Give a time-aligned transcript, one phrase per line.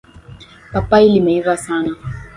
[0.73, 1.93] Papai limeiva sana.